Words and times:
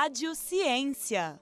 Rádio 0.00 0.32
Ciência. 0.32 1.40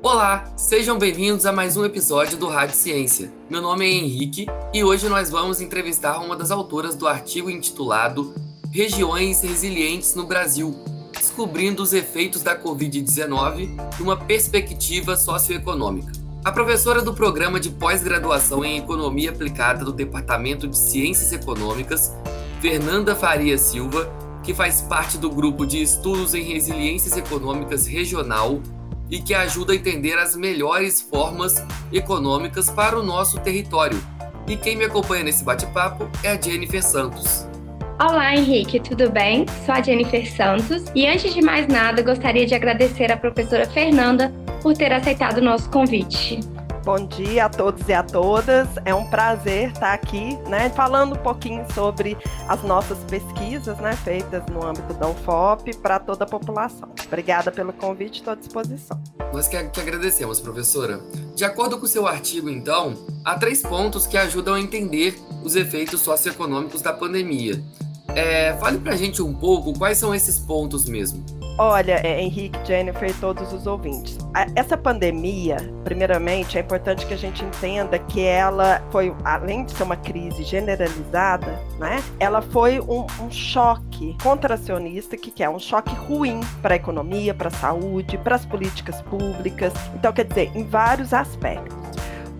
Olá, 0.00 0.52
sejam 0.56 0.96
bem-vindos 0.96 1.44
a 1.44 1.50
mais 1.50 1.76
um 1.76 1.84
episódio 1.84 2.38
do 2.38 2.46
Rádio 2.46 2.76
Ciência. 2.76 3.32
Meu 3.50 3.60
nome 3.60 3.84
é 3.84 3.88
Henrique 3.88 4.46
e 4.72 4.84
hoje 4.84 5.08
nós 5.08 5.28
vamos 5.28 5.60
entrevistar 5.60 6.20
uma 6.20 6.36
das 6.36 6.52
autoras 6.52 6.94
do 6.94 7.08
artigo 7.08 7.50
intitulado 7.50 8.32
Regiões 8.70 9.42
Resilientes 9.42 10.14
no 10.14 10.24
Brasil, 10.24 10.72
descobrindo 11.12 11.82
os 11.82 11.92
efeitos 11.92 12.40
da 12.40 12.56
Covid-19 12.56 13.70
numa 13.98 14.16
perspectiva 14.16 15.16
socioeconômica. 15.16 16.12
A 16.44 16.52
professora 16.52 17.02
do 17.02 17.12
programa 17.12 17.58
de 17.58 17.70
pós-graduação 17.70 18.64
em 18.64 18.78
Economia 18.78 19.30
Aplicada 19.30 19.84
do 19.84 19.92
Departamento 19.92 20.68
de 20.68 20.78
Ciências 20.78 21.32
Econômicas, 21.32 22.12
Fernanda 22.60 23.16
Faria 23.16 23.58
Silva, 23.58 24.08
que 24.42 24.54
faz 24.54 24.80
parte 24.82 25.18
do 25.18 25.30
grupo 25.30 25.66
de 25.66 25.82
estudos 25.82 26.34
em 26.34 26.42
resiliências 26.42 27.16
econômicas 27.16 27.86
regional 27.86 28.60
e 29.10 29.18
que 29.20 29.34
ajuda 29.34 29.72
a 29.72 29.76
entender 29.76 30.18
as 30.18 30.36
melhores 30.36 31.00
formas 31.00 31.64
econômicas 31.92 32.70
para 32.70 32.98
o 32.98 33.02
nosso 33.02 33.40
território. 33.40 34.00
E 34.46 34.56
quem 34.56 34.76
me 34.76 34.84
acompanha 34.84 35.24
nesse 35.24 35.44
bate-papo 35.44 36.08
é 36.22 36.30
a 36.30 36.40
Jennifer 36.40 36.82
Santos. 36.82 37.46
Olá, 38.00 38.34
Henrique, 38.34 38.80
tudo 38.80 39.10
bem? 39.10 39.44
Sou 39.66 39.74
a 39.74 39.82
Jennifer 39.82 40.26
Santos 40.34 40.84
e 40.94 41.06
antes 41.06 41.34
de 41.34 41.42
mais 41.42 41.68
nada, 41.68 42.00
gostaria 42.02 42.46
de 42.46 42.54
agradecer 42.54 43.12
à 43.12 43.16
professora 43.16 43.68
Fernanda 43.68 44.32
por 44.62 44.74
ter 44.74 44.90
aceitado 44.92 45.38
o 45.38 45.42
nosso 45.42 45.68
convite. 45.70 46.40
Bom 46.82 47.06
dia 47.06 47.44
a 47.44 47.48
todos 47.50 47.86
e 47.88 47.92
a 47.92 48.02
todas. 48.02 48.66
É 48.86 48.94
um 48.94 49.04
prazer 49.04 49.70
estar 49.70 49.92
aqui, 49.92 50.36
né, 50.48 50.70
falando 50.70 51.12
um 51.12 51.22
pouquinho 51.22 51.64
sobre 51.74 52.16
as 52.48 52.62
nossas 52.62 52.96
pesquisas, 53.04 53.76
né, 53.78 53.92
feitas 53.92 54.42
no 54.46 54.66
âmbito 54.66 54.94
da 54.94 55.06
UFOP 55.08 55.76
para 55.76 55.98
toda 55.98 56.24
a 56.24 56.26
população. 56.26 56.88
Obrigada 57.06 57.52
pelo 57.52 57.72
convite, 57.74 58.20
estou 58.20 58.32
à 58.32 58.36
disposição. 58.36 58.98
Nós 59.30 59.46
que, 59.46 59.56
agradecemos, 59.56 60.40
professora. 60.40 60.98
De 61.36 61.44
acordo 61.44 61.78
com 61.78 61.86
seu 61.86 62.06
artigo, 62.06 62.48
então, 62.48 62.94
há 63.26 63.38
três 63.38 63.60
pontos 63.60 64.06
que 64.06 64.16
ajudam 64.16 64.54
a 64.54 64.60
entender 64.60 65.20
os 65.44 65.56
efeitos 65.56 66.00
socioeconômicos 66.00 66.80
da 66.80 66.94
pandemia. 66.94 67.62
É, 68.08 68.56
fale 68.58 68.78
pra 68.78 68.96
gente 68.96 69.22
um 69.22 69.34
pouco 69.34 69.78
quais 69.78 69.98
são 69.98 70.14
esses 70.14 70.38
pontos 70.38 70.86
mesmo. 70.86 71.39
Olha, 71.58 72.00
é, 72.02 72.20
Henrique, 72.20 72.58
Jennifer 72.66 73.10
e 73.10 73.14
todos 73.14 73.52
os 73.52 73.66
ouvintes. 73.66 74.16
Essa 74.54 74.76
pandemia, 74.76 75.56
primeiramente, 75.84 76.56
é 76.56 76.60
importante 76.62 77.04
que 77.04 77.12
a 77.12 77.18
gente 77.18 77.44
entenda 77.44 77.98
que 77.98 78.22
ela 78.22 78.82
foi, 78.90 79.14
além 79.24 79.64
de 79.64 79.72
ser 79.72 79.82
uma 79.82 79.96
crise 79.96 80.42
generalizada, 80.42 81.60
né? 81.78 82.02
Ela 82.18 82.40
foi 82.40 82.80
um, 82.80 83.06
um 83.20 83.30
choque 83.30 84.16
contracionista, 84.22 85.16
que, 85.16 85.30
que 85.30 85.42
é 85.42 85.50
um 85.50 85.58
choque 85.58 85.94
ruim 85.94 86.40
para 86.62 86.74
a 86.74 86.76
economia, 86.76 87.34
para 87.34 87.48
a 87.48 87.52
saúde, 87.52 88.16
para 88.16 88.36
as 88.36 88.46
políticas 88.46 89.02
públicas. 89.02 89.72
Então, 89.94 90.12
quer 90.12 90.24
dizer, 90.24 90.50
em 90.54 90.64
vários 90.64 91.12
aspectos. 91.12 91.76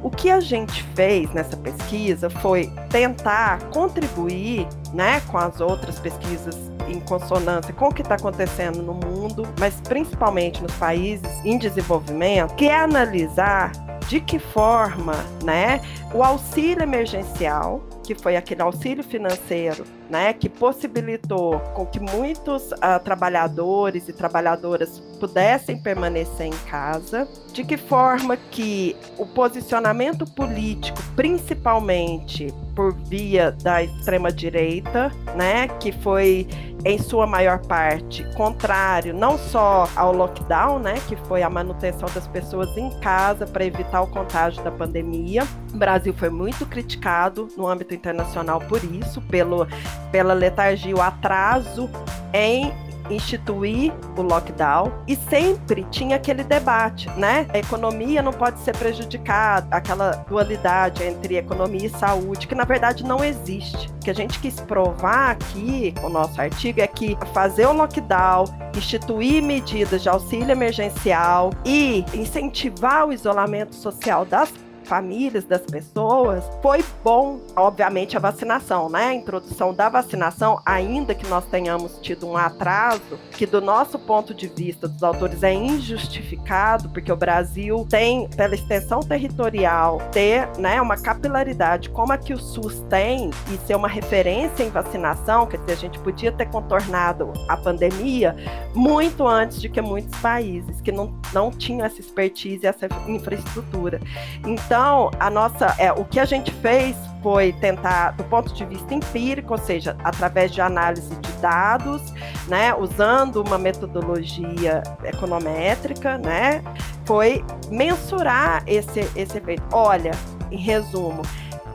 O 0.03 0.11
que 0.11 0.31
a 0.31 0.41
gente 0.41 0.83
fez 0.95 1.31
nessa 1.35 1.59
pesquisa 1.59 2.31
foi 2.31 2.73
tentar 2.89 3.63
contribuir 3.65 4.67
né, 4.95 5.21
com 5.31 5.37
as 5.37 5.61
outras 5.61 5.99
pesquisas 5.99 6.70
em 6.91 7.01
consonância 7.01 7.73
com 7.73 7.89
o 7.89 7.95
que 7.95 8.03
está 8.03 8.15
acontecendo 8.15 8.83
no 8.83 8.95
mundo, 8.95 9.47
mas 9.59 9.75
principalmente 9.81 10.63
nos 10.63 10.75
países 10.75 11.29
em 11.45 11.59
desenvolvimento, 11.59 12.55
que 12.55 12.69
é 12.69 12.77
analisar 12.77 13.73
de 14.09 14.21
que 14.21 14.39
forma 14.39 15.15
né, 15.45 15.81
o 16.13 16.23
auxílio 16.23 16.83
emergencial 16.83 17.83
que 18.11 18.15
foi 18.21 18.35
aquele 18.35 18.61
auxílio 18.61 19.05
financeiro, 19.05 19.85
né, 20.09 20.33
que 20.33 20.49
possibilitou 20.49 21.61
com 21.75 21.87
que 21.87 22.01
muitos 22.01 22.73
uh, 22.73 22.99
trabalhadores 23.05 24.09
e 24.09 24.13
trabalhadoras 24.13 24.99
pudessem 25.21 25.81
permanecer 25.81 26.47
em 26.47 26.57
casa, 26.69 27.29
de 27.53 27.63
que 27.63 27.77
forma 27.77 28.37
que 28.37 28.97
o 29.17 29.25
posicionamento 29.25 30.25
político, 30.25 31.01
principalmente 31.15 32.53
por 32.75 32.93
via 32.95 33.53
da 33.63 33.83
extrema 33.85 34.33
direita, 34.33 35.13
né, 35.37 35.69
que 35.79 35.93
foi 35.93 36.49
em 36.83 36.99
sua 36.99 37.27
maior 37.27 37.59
parte 37.67 38.25
contrário 38.35 39.13
não 39.13 39.37
só 39.37 39.87
ao 39.95 40.15
lockdown, 40.15 40.79
né, 40.79 40.95
que 41.07 41.15
foi 41.15 41.43
a 41.43 41.51
manutenção 41.51 42.09
das 42.15 42.27
pessoas 42.27 42.75
em 42.77 42.89
casa 43.01 43.47
para 43.47 43.65
evitar 43.65 44.01
o 44.01 44.07
contágio 44.07 44.65
da 44.65 44.71
pandemia. 44.71 45.47
O 45.75 45.77
Brasil 45.77 46.00
foi 46.13 46.31
muito 46.31 46.67
criticado 46.67 47.49
no 47.57 47.67
âmbito 47.67 47.95
internacional 47.95 48.61
por 48.61 48.83
isso, 48.83 49.21
pelo 49.23 49.67
pela 50.11 50.33
letargia, 50.33 50.95
o 50.95 51.01
atraso 51.01 51.89
em 52.33 52.73
instituir 53.11 53.93
o 54.17 54.23
lockdown 54.23 54.93
e 55.07 55.17
sempre 55.17 55.85
tinha 55.91 56.17
aquele 56.17 56.45
debate, 56.45 57.11
né? 57.11 57.47
A 57.53 57.59
economia 57.59 58.23
não 58.23 58.33
pode 58.33 58.61
ser 58.61 58.77
prejudicada, 58.77 59.67
aquela 59.71 60.13
dualidade 60.29 61.03
entre 61.03 61.37
economia 61.37 61.87
e 61.87 61.91
saúde, 61.91 62.47
que 62.47 62.55
na 62.55 62.65
verdade 62.65 63.05
não 63.05 63.25
existe. 63.25 63.89
O 63.89 63.99
que 64.01 64.11
a 64.11 64.15
gente 64.15 64.39
quis 64.39 64.61
provar 64.61 65.33
aqui 65.33 65.93
com 66.01 66.07
o 66.07 66.11
nosso 66.11 66.41
artigo 66.41 66.81
é 66.81 66.87
que 66.87 67.17
fazer 67.33 67.67
o 67.67 67.73
lockdown, 67.73 68.45
instituir 68.77 69.43
medidas 69.43 70.03
de 70.03 70.09
auxílio 70.09 70.51
emergencial 70.51 71.51
e 71.65 72.05
incentivar 72.15 73.07
o 73.07 73.13
isolamento 73.13 73.75
social 73.75 74.25
das 74.25 74.53
famílias, 74.91 75.45
das 75.45 75.63
pessoas, 75.63 76.43
foi 76.61 76.85
bom, 77.05 77.39
obviamente, 77.55 78.17
a 78.17 78.21
vacinação, 78.21 78.89
né? 78.91 79.05
A 79.05 79.15
introdução 79.15 79.73
da 79.73 79.89
vacinação, 79.89 80.61
ainda 80.67 81.15
que 81.15 81.29
nós 81.29 81.45
tenhamos 81.45 81.97
tido 82.03 82.27
um 82.27 82.37
atraso, 82.37 83.17
que 83.31 83.47
do 83.47 83.61
nosso 83.61 84.01
ponto 84.01 84.35
de 84.35 84.49
vista 84.49 84.89
dos 84.89 85.01
autores 85.05 85.45
é 85.45 85.55
injustificado, 85.55 86.89
porque 86.89 87.13
o 87.13 87.17
Brasil 87.17 87.87
tem, 87.89 88.29
pela 88.31 88.57
extensão 88.57 88.99
territorial, 88.99 89.99
ter 90.11 90.49
né, 90.59 90.83
uma 90.83 90.97
capilaridade 90.97 91.89
como 91.91 92.13
a 92.13 92.19
que 92.19 92.35
o 92.35 92.39
SUS 92.39 92.81
tem 92.91 93.31
e 93.49 93.59
ser 93.69 93.77
uma 93.77 93.89
referência 93.89 94.65
em 94.65 94.71
vacinação, 94.71 95.47
quer 95.47 95.59
dizer, 95.59 95.73
a 95.73 95.77
gente 95.77 96.01
podia 96.01 96.33
ter 96.33 96.47
contornado 96.47 97.33
a 97.49 97.57
pandemia 97.57 98.35
muito 98.75 99.25
antes 99.25 99.61
de 99.61 99.69
que 99.69 99.81
muitos 99.81 100.19
países 100.19 100.81
que 100.81 100.91
não, 100.91 101.15
não 101.33 101.53
tinham 101.53 101.87
essa 101.87 102.01
expertise, 102.01 102.67
essa 102.67 102.89
infraestrutura. 103.07 104.01
Então, 104.45 104.80
então, 104.81 105.11
a 105.21 105.29
nossa, 105.29 105.77
é, 105.79 105.93
o 105.93 106.07
que 106.07 106.19
a 106.19 106.25
gente 106.25 106.51
fez 106.55 106.97
foi 107.23 107.53
tentar, 107.53 108.13
do 108.13 108.25
ponto 108.25 108.51
de 108.55 108.65
vista 108.65 108.95
empírico, 108.95 109.53
ou 109.53 109.59
seja, 109.59 109.95
através 110.03 110.51
de 110.53 110.63
análise 110.63 111.15
de 111.17 111.33
dados, 111.33 112.01
né, 112.49 112.75
usando 112.75 113.43
uma 113.43 113.59
metodologia 113.59 114.83
econométrica, 115.05 116.17
né, 116.17 116.63
foi 117.05 117.45
mensurar 117.71 118.63
esse, 118.67 119.01
esse 119.15 119.37
efeito. 119.37 119.63
Olha, 119.71 120.13
em 120.51 120.57
resumo, 120.57 121.21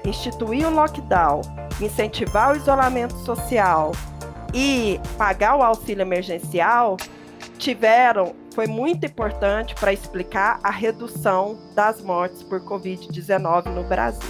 instituir 0.04 0.68
o 0.68 0.72
lockdown, 0.72 1.42
incentivar 1.80 2.54
o 2.54 2.58
isolamento 2.58 3.14
social 3.20 3.92
e 4.52 5.00
pagar 5.16 5.56
o 5.58 5.62
auxílio 5.62 6.02
emergencial 6.02 6.98
tiveram 7.60 8.34
foi 8.56 8.66
muito 8.68 9.06
importante 9.06 9.76
para 9.76 9.92
explicar 9.92 10.60
a 10.64 10.72
redução 10.72 11.58
das 11.76 12.02
mortes 12.02 12.42
por 12.42 12.62
Covid-19 12.62 13.66
no 13.66 13.84
Brasil. 13.84 14.30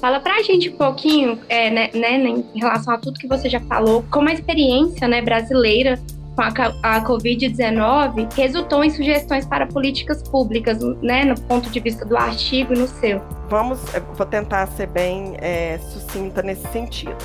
Fala 0.00 0.18
para 0.18 0.36
a 0.36 0.42
gente 0.42 0.70
um 0.70 0.76
pouquinho, 0.76 1.38
é, 1.48 1.70
né, 1.70 1.90
né, 1.94 2.16
em 2.16 2.58
relação 2.58 2.94
a 2.94 2.98
tudo 2.98 3.18
que 3.18 3.28
você 3.28 3.48
já 3.48 3.60
falou, 3.60 4.04
como 4.10 4.28
a 4.28 4.32
experiência 4.32 5.06
né, 5.06 5.20
brasileira 5.20 5.98
com 6.34 6.42
a, 6.42 6.96
a 6.96 7.04
Covid-19 7.04 8.32
resultou 8.34 8.84
em 8.84 8.90
sugestões 8.90 9.46
para 9.46 9.66
políticas 9.66 10.22
públicas, 10.22 10.78
né, 11.02 11.24
no 11.24 11.38
ponto 11.42 11.70
de 11.70 11.80
vista 11.80 12.04
do 12.04 12.16
artigo 12.16 12.74
e 12.74 12.78
no 12.78 12.86
seu. 12.86 13.22
Vamos, 13.48 13.80
vou 14.14 14.26
tentar 14.26 14.66
ser 14.68 14.86
bem 14.86 15.36
é, 15.38 15.78
sucinta 15.78 16.42
nesse 16.42 16.66
sentido. 16.68 17.16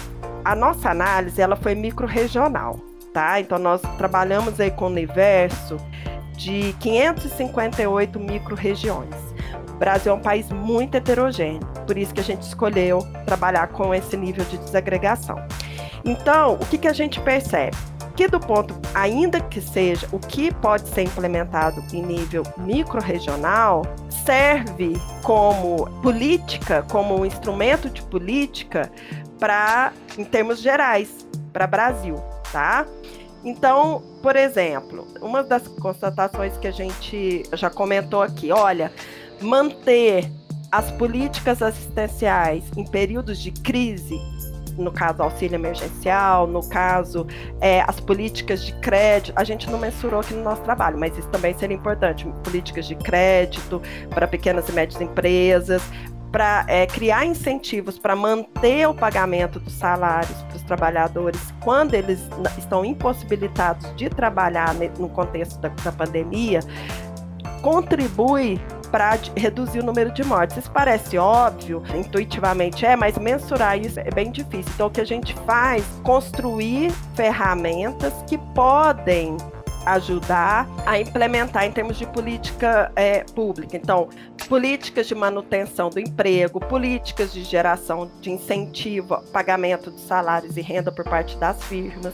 A 0.44 0.56
nossa 0.56 0.90
análise 0.90 1.42
ela 1.42 1.56
foi 1.56 1.76
micro-regional, 1.76 2.80
tá? 3.14 3.40
Então 3.40 3.60
nós 3.60 3.82
trabalhamos 3.98 4.60
aí 4.60 4.72
com 4.72 4.86
o 4.86 4.88
universo 4.88 5.78
de 6.42 6.74
558 6.80 8.20
micro-regiões. 8.20 9.14
O 9.70 9.74
Brasil 9.74 10.12
é 10.12 10.16
um 10.16 10.22
país 10.22 10.50
muito 10.50 10.96
heterogêneo, 10.96 11.66
por 11.86 11.98
isso 11.98 12.14
que 12.14 12.20
a 12.20 12.24
gente 12.24 12.42
escolheu 12.42 13.00
trabalhar 13.26 13.68
com 13.68 13.94
esse 13.94 14.18
nível 14.18 14.44
de 14.46 14.58
desagregação. 14.58 15.38
Então, 16.04 16.56
o 16.56 16.66
que, 16.66 16.78
que 16.78 16.88
a 16.88 16.94
gente 16.94 17.20
percebe? 17.20 17.78
Que 18.16 18.28
do 18.28 18.40
ponto, 18.40 18.76
ainda 18.94 19.40
que 19.40 19.62
seja 19.62 20.08
o 20.12 20.20
que 20.20 20.54
pode 20.54 20.88
ser 20.90 21.04
implementado 21.04 21.84
em 21.94 22.02
nível 22.04 22.44
micro-regional, 22.58 23.84
serve 24.26 24.94
como 25.24 25.90
política, 26.02 26.84
como 26.92 27.20
um 27.20 27.26
instrumento 27.26 27.90
de 27.90 28.02
política 28.04 28.92
para, 29.40 29.94
em 30.18 30.24
termos 30.24 30.60
gerais, 30.60 31.26
para 31.54 31.66
Brasil, 31.66 32.16
tá? 32.52 32.86
Então, 33.44 34.04
por 34.22 34.36
exemplo, 34.36 35.08
uma 35.22 35.44
das 35.44 35.68
constatações 35.68 36.58
que 36.58 36.68
a 36.68 36.72
gente 36.72 37.44
já 37.54 37.70
comentou 37.70 38.22
aqui, 38.22 38.52
olha, 38.52 38.92
manter 39.42 40.30
as 40.72 40.90
políticas 40.92 41.62
assistenciais 41.62 42.64
em 42.78 42.86
períodos 42.86 43.40
de 43.40 43.52
crise 43.52 44.20
no 44.78 44.92
caso 44.92 45.22
auxílio 45.22 45.56
emergencial, 45.56 46.48
no 46.48 46.66
caso 46.68 47.28
é, 47.60 47.82
as 47.82 48.00
políticas 48.00 48.64
de 48.64 48.74
crédito, 48.76 49.34
a 49.36 49.44
gente 49.44 49.70
não 49.70 49.78
mensurou 49.78 50.22
aqui 50.22 50.34
no 50.34 50.44
nosso 50.44 50.62
trabalho, 50.62 50.98
mas 50.98 51.18
isso 51.18 51.28
também 51.30 51.54
seria 51.58 51.76
importante, 51.76 52.26
políticas 52.44 52.88
de 52.88 52.96
crédito 52.96 53.82
para 54.10 54.28
pequenas 54.28 54.68
e 54.70 54.72
médias 54.72 55.02
empresas, 55.02 55.82
para 56.32 56.66
é, 56.68 56.86
criar 56.88 57.26
incentivos 57.26 58.00
para 58.00 58.16
manter 58.16 58.88
o 58.88 58.94
pagamento 58.94 59.60
dos 59.60 59.74
salários 59.74 60.38
para 60.44 60.56
os 60.56 60.64
trabalhadores 60.64 61.40
quando 61.62 61.94
eles 61.94 62.20
estão 62.58 62.86
impossibilitados 62.86 63.94
de 63.96 64.10
trabalhar 64.10 64.74
no 64.98 65.10
contexto 65.10 65.60
da, 65.60 65.70
da 65.70 65.92
pandemia, 65.92 66.62
contribui 67.62 68.60
para 68.92 69.18
reduzir 69.36 69.80
o 69.80 69.86
número 69.86 70.12
de 70.12 70.24
mortes. 70.24 70.58
Isso 70.58 70.72
parece 70.72 71.18
óbvio, 71.18 71.82
intuitivamente 71.96 72.86
é, 72.86 72.96
mas 72.96 73.18
mensurar 73.18 73.80
isso 73.80 74.00
é 74.00 74.12
bem 74.12 74.32
difícil. 74.32 74.72
Então, 74.76 74.88
o 74.88 74.92
que 74.92 75.02
a 75.02 75.06
gente 75.06 75.34
faz? 75.46 75.84
Construir 76.04 76.92
ferramentas 77.16 78.14
que 78.28 78.38
podem 78.54 79.38
ajudar 79.86 80.68
a 80.86 81.00
implementar 81.00 81.66
em 81.66 81.72
termos 81.72 81.98
de 81.98 82.06
política 82.06 82.92
é, 82.96 83.24
pública. 83.24 83.78
Então, 83.78 84.10
políticas 84.48 85.08
de 85.08 85.16
manutenção 85.16 85.90
do 85.90 86.00
emprego, 86.00 86.60
políticas 86.60 87.34
de 87.34 87.44
geração 87.44 88.12
de 88.20 88.32
incentivo, 88.32 89.22
pagamento 89.32 89.92
de 89.92 90.00
salários 90.02 90.58
e 90.58 90.62
renda 90.62 90.92
por 90.92 91.06
parte 91.06 91.38
das 91.38 91.64
firmas, 91.64 92.14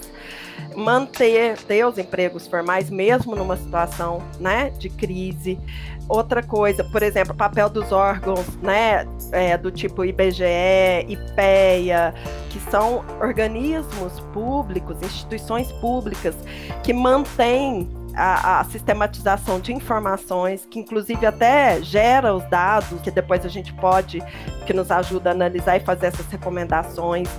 manter 0.75 1.57
ter 1.63 1.85
os 1.85 1.97
empregos 1.97 2.47
formais 2.47 2.89
mesmo 2.89 3.35
numa 3.35 3.57
situação 3.57 4.21
né, 4.39 4.69
de 4.71 4.89
crise. 4.89 5.59
Outra 6.09 6.41
coisa, 6.41 6.85
por 6.85 7.03
exemplo, 7.03 7.35
papel 7.35 7.69
dos 7.69 7.91
órgãos 7.91 8.47
né, 8.61 9.05
é, 9.33 9.57
do 9.57 9.69
tipo 9.69 10.05
IBGE, 10.05 11.05
IPEA, 11.07 12.13
que 12.49 12.59
são 12.71 13.03
organismos 13.19 14.19
públicos, 14.31 15.01
instituições 15.01 15.69
públicas 15.73 16.33
que 16.81 16.93
mantêm 16.93 17.89
a, 18.15 18.61
a, 18.61 18.63
sistematização 18.63 19.59
de 19.59 19.73
informações, 19.73 20.65
que 20.65 20.79
inclusive 20.79 21.25
até 21.25 21.81
gera 21.83 22.33
os 22.33 22.43
dados, 22.49 23.01
que 23.01 23.11
depois 23.11 23.45
a 23.45 23.49
gente 23.49 23.73
pode, 23.73 24.23
que 24.65 24.73
nos 24.73 24.89
ajuda 24.89 25.29
a 25.29 25.33
analisar 25.33 25.77
e 25.77 25.81
fazer 25.81 26.07
essas 26.07 26.25
recomendações. 26.27 27.29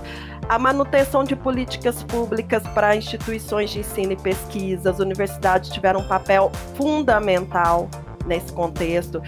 A 0.47 0.57
manutenção 0.57 1.23
de 1.23 1.35
políticas 1.35 2.01
públicas 2.03 2.63
para 2.69 2.95
instituições 2.95 3.71
de 3.71 3.79
ensino 3.79 4.13
e 4.13 4.15
pesquisa, 4.15 4.89
as 4.91 4.99
universidades 4.99 5.69
tiveram 5.69 5.99
um 5.99 6.07
papel 6.07 6.49
fundamental 6.75 7.89
nesse 8.25 8.51
contexto. 8.53 9.21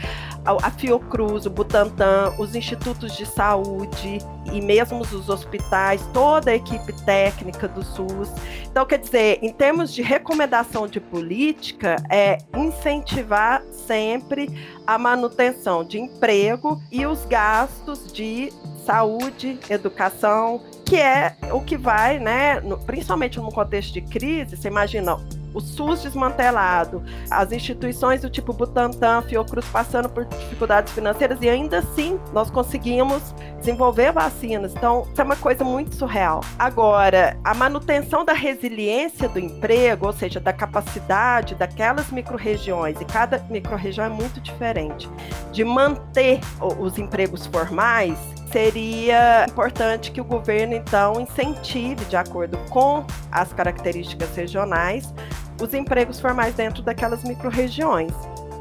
A 0.45 0.71
Fiocruz, 0.71 1.45
o 1.45 1.49
Butantan, 1.49 2.33
os 2.38 2.55
institutos 2.55 3.15
de 3.15 3.25
saúde 3.25 4.19
e 4.51 4.59
mesmo 4.59 5.01
os 5.01 5.29
hospitais, 5.29 6.01
toda 6.13 6.51
a 6.51 6.55
equipe 6.55 6.93
técnica 7.03 7.67
do 7.67 7.83
SUS. 7.83 8.29
Então, 8.69 8.85
quer 8.85 8.97
dizer, 8.99 9.39
em 9.41 9.51
termos 9.51 9.93
de 9.93 10.01
recomendação 10.01 10.88
de 10.88 10.99
política, 10.99 11.95
é 12.09 12.38
incentivar 12.55 13.61
sempre 13.71 14.49
a 14.88 14.97
manutenção 14.97 15.83
de 15.83 15.99
emprego 15.99 16.81
e 16.91 17.05
os 17.05 17.25
gastos 17.25 18.11
de 18.11 18.51
saúde, 18.85 19.59
educação, 19.69 20.61
que 20.85 20.95
é 20.95 21.35
o 21.51 21.61
que 21.61 21.77
vai, 21.77 22.19
né, 22.19 22.59
principalmente 22.85 23.39
no 23.39 23.51
contexto 23.51 23.93
de 23.93 24.01
crise, 24.01 24.57
você 24.57 24.67
imagina 24.67 25.17
o 25.53 25.59
SUS 25.59 26.01
desmantelado, 26.03 27.03
as 27.30 27.51
instituições 27.51 28.21
do 28.21 28.30
tipo 28.30 28.53
Butantan, 28.53 29.21
Fiocruz 29.21 29.65
passando 29.68 30.09
por 30.09 30.25
dificuldades 30.25 30.94
financeiras 30.94 31.39
e 31.42 31.50
ainda 31.50 31.80
assim 31.80 32.19
nós 32.33 32.50
conseguimos 32.50 33.33
desenvolver 33.59 34.12
vacinas. 34.12 34.74
Então, 34.75 35.07
isso 35.12 35.21
é 35.21 35.24
uma 35.24 35.36
coisa 35.36 35.63
muito 35.63 35.95
surreal. 35.95 36.42
Agora, 36.57 37.38
a 37.44 37.53
manutenção 37.53 38.25
da 38.25 38.33
resiliência 38.33 39.30
do 39.30 39.39
emprego, 39.39 40.07
ou 40.07 40.13
seja, 40.13 40.39
da 40.39 40.53
capacidade 40.53 41.56
daquelas 41.56 42.12
microrregiões, 42.12 43.00
e 43.00 43.06
cada 43.06 43.39
microrregião 43.50 44.06
é 44.06 44.09
muito 44.09 44.42
diferente, 44.42 45.09
de 45.51 45.63
manter 45.63 46.39
os 46.80 46.98
empregos 46.98 47.45
formais, 47.45 48.18
seria 48.51 49.45
importante 49.48 50.12
que 50.12 50.19
o 50.19 50.25
governo 50.25 50.74
então 50.75 51.21
incentive, 51.21 52.03
de 52.06 52.18
acordo 52.18 52.57
com 52.69 53.06
as 53.31 53.53
características 53.53 54.36
regionais, 54.36 55.13
os 55.62 55.74
empregos 55.74 56.19
formais 56.19 56.56
dentro 56.56 56.81
daquelas 56.81 57.24
microrregiões. 57.24 58.12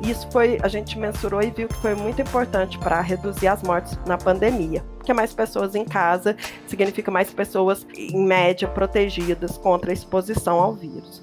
Isso 0.02 0.26
foi, 0.30 0.58
a 0.62 0.68
gente 0.68 0.98
mensurou 0.98 1.42
e 1.42 1.50
viu 1.50 1.68
que 1.68 1.76
foi 1.76 1.94
muito 1.94 2.22
importante 2.22 2.78
para 2.78 3.00
reduzir 3.00 3.48
as 3.48 3.62
mortes 3.62 3.98
na 4.06 4.16
pandemia. 4.16 4.82
Porque 4.96 5.12
mais 5.12 5.34
pessoas 5.34 5.74
em 5.74 5.84
casa 5.84 6.36
significa 6.66 7.10
mais 7.10 7.30
pessoas, 7.32 7.86
em 7.94 8.24
média, 8.24 8.66
protegidas 8.66 9.58
contra 9.58 9.90
a 9.90 9.92
exposição 9.92 10.58
ao 10.58 10.74
vírus. 10.74 11.22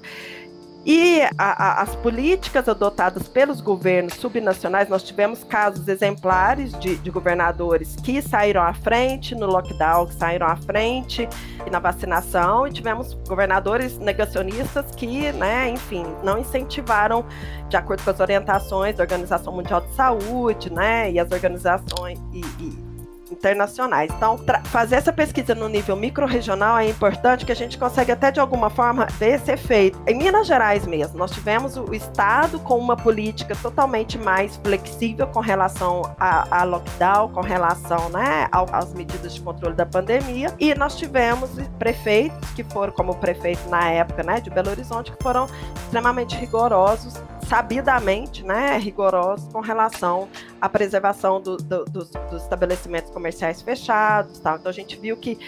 E 0.90 1.20
a, 1.20 1.28
a, 1.36 1.82
as 1.82 1.94
políticas 1.96 2.66
adotadas 2.66 3.28
pelos 3.28 3.60
governos 3.60 4.14
subnacionais, 4.14 4.88
nós 4.88 5.02
tivemos 5.02 5.44
casos 5.44 5.86
exemplares 5.86 6.72
de, 6.78 6.96
de, 6.96 7.10
governadores 7.10 7.94
que 7.96 8.22
saíram 8.22 8.62
à 8.62 8.72
frente 8.72 9.34
no 9.34 9.44
lockdown, 9.44 10.06
que 10.06 10.14
saíram 10.14 10.46
à 10.46 10.56
frente 10.56 11.28
na 11.70 11.78
vacinação, 11.78 12.66
e 12.66 12.72
tivemos 12.72 13.12
governadores 13.28 13.98
negacionistas 13.98 14.90
que, 14.94 15.30
né, 15.32 15.68
enfim, 15.68 16.06
não 16.24 16.38
incentivaram, 16.38 17.22
de 17.68 17.76
acordo 17.76 18.02
com 18.02 18.08
as 18.08 18.18
orientações 18.18 18.96
da 18.96 19.02
Organização 19.02 19.52
Mundial 19.52 19.82
de 19.82 19.94
Saúde, 19.94 20.72
né, 20.72 21.12
e 21.12 21.20
as 21.20 21.30
organizações 21.30 22.18
e, 22.32 22.40
e 22.64 22.87
internacionais. 23.30 24.10
Então, 24.14 24.38
fazer 24.64 24.96
essa 24.96 25.12
pesquisa 25.12 25.54
no 25.54 25.68
nível 25.68 25.96
micro-regional 25.96 26.78
é 26.78 26.88
importante 26.88 27.44
que 27.44 27.52
a 27.52 27.56
gente 27.56 27.78
consegue 27.78 28.12
até 28.12 28.30
de 28.30 28.40
alguma 28.40 28.70
forma 28.70 29.06
ver 29.18 29.34
esse 29.34 29.52
efeito. 29.52 30.00
Em 30.06 30.16
Minas 30.16 30.46
Gerais 30.46 30.86
mesmo, 30.86 31.18
nós 31.18 31.30
tivemos 31.30 31.76
o 31.76 31.94
Estado 31.94 32.58
com 32.60 32.78
uma 32.78 32.96
política 32.96 33.54
totalmente 33.54 34.18
mais 34.18 34.56
flexível 34.56 35.26
com 35.26 35.40
relação 35.40 36.02
a, 36.18 36.60
a 36.60 36.64
lockdown, 36.64 37.28
com 37.30 37.40
relação 37.40 38.08
né, 38.10 38.48
às 38.72 38.92
medidas 38.92 39.34
de 39.34 39.40
controle 39.40 39.74
da 39.74 39.86
pandemia, 39.86 40.54
e 40.58 40.74
nós 40.74 40.96
tivemos 40.96 41.50
prefeitos 41.78 42.50
que 42.50 42.64
foram, 42.64 42.92
como 42.92 43.12
o 43.12 43.16
prefeito 43.16 43.68
na 43.68 43.90
época 43.90 44.22
né, 44.22 44.40
de 44.40 44.50
Belo 44.50 44.70
Horizonte, 44.70 45.12
que 45.12 45.22
foram 45.22 45.46
extremamente 45.84 46.36
rigorosos 46.36 47.14
sabidamente 47.48 48.44
né, 48.44 48.76
rigorosos 48.78 49.50
com 49.52 49.60
relação 49.60 50.28
à 50.60 50.68
preservação 50.68 51.40
do, 51.40 51.56
do, 51.56 51.84
dos, 51.86 52.10
dos, 52.10 52.42
estabelecimentos 52.42 53.10
comerciais 53.10 53.62
fechados. 53.62 54.38
Tal. 54.38 54.56
Então 54.56 54.70
a 54.70 54.74
gente 54.74 54.96
viu 54.96 55.16
que 55.16 55.38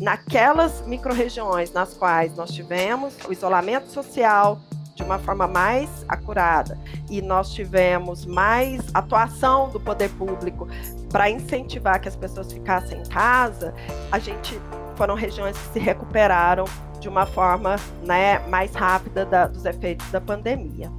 naquelas 0.00 0.84
micro-regiões 0.86 1.72
nas 1.72 1.94
quais 1.94 2.34
nós 2.34 2.50
tivemos 2.50 3.16
o 3.28 3.32
isolamento 3.32 3.88
social 3.88 4.58
de 4.94 5.02
uma 5.02 5.18
forma 5.18 5.46
mais 5.46 5.88
acurada 6.08 6.78
e 7.10 7.20
nós 7.20 7.52
tivemos 7.52 8.24
mais 8.24 8.80
atuação 8.94 9.68
do 9.68 9.80
poder 9.80 10.08
público 10.10 10.68
para 11.10 11.28
incentivar 11.28 12.00
que 12.00 12.08
as 12.08 12.16
pessoas 12.16 12.52
ficassem 12.52 13.00
em 13.00 13.04
casa, 13.04 13.74
a 14.10 14.18
gente 14.18 14.58
foram 14.96 15.14
regiões 15.14 15.56
que 15.58 15.72
se 15.74 15.78
recuperaram 15.78 16.64
de 17.00 17.08
uma 17.08 17.26
forma 17.26 17.76
né, 18.02 18.38
mais 18.48 18.74
rápida 18.74 19.26
da, 19.26 19.46
dos 19.46 19.64
efeitos 19.64 20.10
da 20.10 20.20
pandemia. 20.20 20.90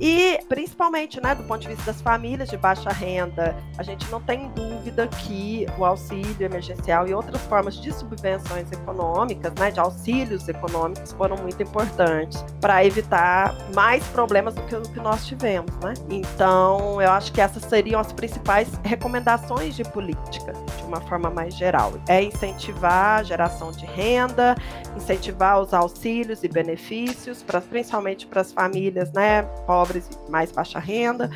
E 0.00 0.38
principalmente, 0.48 1.20
né, 1.20 1.34
do 1.34 1.42
ponto 1.42 1.60
de 1.60 1.68
vista 1.68 1.84
das 1.84 2.00
famílias 2.00 2.48
de 2.48 2.56
baixa 2.56 2.88
renda, 2.90 3.54
a 3.76 3.82
gente 3.82 4.10
não 4.10 4.20
tem 4.20 4.48
dúvida 4.48 5.06
que 5.06 5.66
o 5.78 5.84
auxílio 5.84 6.34
emergencial 6.40 7.06
e 7.06 7.12
outras 7.12 7.42
formas 7.42 7.78
de 7.80 7.92
subvenções 7.92 8.72
econômicas, 8.72 9.52
né, 9.58 9.70
de 9.70 9.78
auxílios 9.78 10.48
econômicos 10.48 11.12
foram 11.12 11.36
muito 11.36 11.62
importantes 11.62 12.42
para 12.60 12.82
evitar 12.84 13.54
mais 13.74 14.02
problemas 14.08 14.54
do 14.54 14.62
que 14.62 14.74
o 14.74 14.80
que 14.80 15.00
nós 15.00 15.26
tivemos, 15.26 15.74
né? 15.76 15.92
Então, 16.08 17.00
eu 17.02 17.10
acho 17.10 17.30
que 17.32 17.40
essas 17.40 17.62
seriam 17.64 18.00
as 18.00 18.12
principais 18.12 18.68
recomendações 18.82 19.74
de 19.76 19.84
política, 19.84 20.52
de 20.52 20.84
uma 20.84 21.00
forma 21.02 21.28
mais 21.28 21.54
geral. 21.54 21.92
É 22.08 22.22
incentivar 22.22 23.20
a 23.20 23.22
geração 23.22 23.70
de 23.70 23.84
renda, 23.84 24.54
incentivar 24.96 25.60
os 25.60 25.74
auxílios 25.74 26.42
e 26.42 26.48
benefícios, 26.48 27.44
principalmente 27.68 28.26
para 28.26 28.40
as 28.40 28.50
famílias, 28.50 29.12
né, 29.12 29.42
pobres 29.66 29.89
pobres 29.90 30.08
e 30.08 30.30
mais 30.30 30.52
baixa 30.52 30.78
renda, 30.78 31.30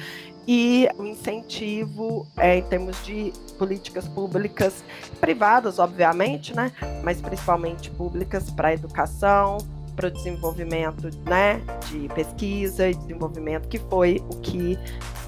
e 0.46 0.88
o 0.96 1.04
incentivo 1.04 2.26
é, 2.37 2.58
em 2.58 2.62
termos 2.62 3.02
de 3.04 3.32
políticas 3.58 4.06
públicas 4.06 4.84
privadas, 5.20 5.78
obviamente, 5.78 6.54
né, 6.54 6.70
mas 7.02 7.20
principalmente 7.20 7.90
públicas 7.90 8.50
para 8.50 8.68
a 8.68 8.75
educação, 8.75 9.58
para 9.96 10.08
o 10.08 10.11
desenvolvimento 10.11 11.08
né, 11.25 11.62
de 11.88 12.08
pesquisa 12.14 12.88
e 12.88 12.94
desenvolvimento, 12.94 13.68
que 13.68 13.78
foi 13.78 14.23
o 14.28 14.40
que 14.40 14.78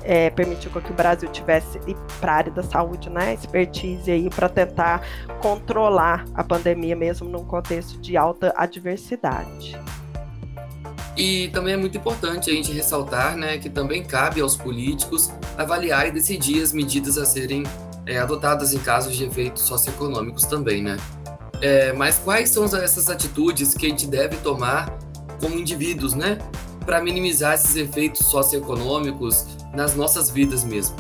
é, 0.03 0.29
permitiu 0.31 0.71
que 0.71 0.91
o 0.91 0.95
Brasil 0.95 1.29
tivesse, 1.31 1.79
para 2.21 2.33
a 2.33 2.37
área 2.37 2.53
da 2.53 2.63
saúde, 2.63 3.09
né, 3.09 3.35
expertise 3.35 4.11
aí 4.11 4.29
para 4.29 4.49
tentar 4.49 5.03
controlar 5.41 6.25
a 6.35 6.45
pandemia 6.45 6.95
mesmo 6.95 7.29
num 7.29 7.45
contexto 7.45 7.99
de 8.01 8.17
alta 8.17 8.53
adversidade. 8.57 9.79
E 11.17 11.49
também 11.49 11.75
é 11.75 11.77
muito 11.77 11.97
importante 11.97 12.51
a 12.51 12.53
gente 12.53 12.71
ressaltar 12.73 13.37
né, 13.37 13.57
que 13.57 13.71
também 13.71 14.05
cabe 14.05 14.41
aos 14.41 14.55
políticos 14.55 15.31
avaliar 15.57 16.07
e 16.07 16.11
decidir 16.11 16.63
as 16.63 16.73
medidas 16.73 17.17
a 17.17 17.25
serem 17.25 17.63
é, 18.05 18.19
adotadas 18.19 18.75
em 18.75 18.79
casos 18.79 19.17
de 19.17 19.25
efeitos 19.25 19.63
socioeconômicos 19.63 20.45
também, 20.45 20.83
né? 20.83 20.97
É, 21.63 21.93
mas 21.95 22.19
quais 22.19 22.51
são 22.51 22.65
essas 22.65 23.09
atitudes 23.09 23.75
que 23.75 23.87
a 23.87 23.89
gente 23.89 24.07
deve 24.07 24.37
tomar 24.37 24.91
como 25.41 25.59
indivíduos, 25.59 26.13
né? 26.13 26.39
Para 26.85 27.03
minimizar 27.03 27.55
esses 27.55 27.75
efeitos 27.77 28.27
socioeconômicos 28.27 29.47
nas 29.75 29.97
nossas 29.97 30.31
vidas 30.31 30.65
mesmo? 30.65 30.95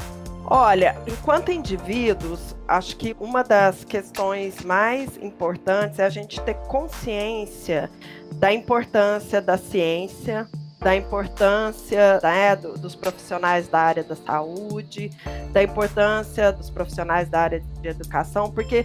Olha, 0.47 0.97
enquanto 1.07 1.53
indivíduos, 1.53 2.56
acho 2.69 2.97
que 2.97 3.17
uma 3.21 3.43
das 3.43 3.85
questões 3.85 4.63
mais 4.63 5.17
importantes 5.19 5.99
é 5.99 6.05
a 6.05 6.11
gente 6.11 6.41
ter 6.43 6.55
consciência 6.67 7.91
da 8.35 8.53
importância 8.53 9.41
da 9.41 9.57
ciência, 9.57 10.49
da 10.81 10.95
importância 10.95 12.21
né, 12.23 12.55
do, 12.57 12.79
dos 12.79 12.95
profissionais 12.95 13.69
da 13.69 13.81
área 13.81 14.05
da 14.05 14.17
saúde, 14.17 15.11
da 15.53 15.63
importância 15.63 16.53
dos 16.53 16.71
profissionais 16.71 17.29
da 17.29 17.41
área 17.41 17.61
de 17.61 17.89
educação, 17.89 18.51
porque 18.51 18.85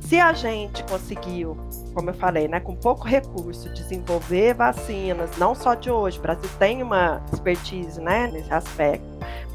se 0.00 0.18
a 0.18 0.32
gente 0.32 0.82
conseguiu, 0.84 1.54
como 1.92 2.08
eu 2.08 2.14
falei, 2.14 2.48
né, 2.48 2.60
com 2.60 2.74
pouco 2.74 3.06
recurso, 3.06 3.68
desenvolver 3.68 4.54
vacinas, 4.54 5.36
não 5.36 5.54
só 5.54 5.74
de 5.74 5.90
hoje, 5.90 6.18
o 6.18 6.22
Brasil 6.22 6.48
tem 6.58 6.82
uma 6.82 7.22
expertise 7.30 8.00
né, 8.00 8.26
nesse 8.32 8.52
aspecto, 8.52 9.06